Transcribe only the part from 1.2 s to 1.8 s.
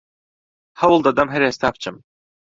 هەر ئێستا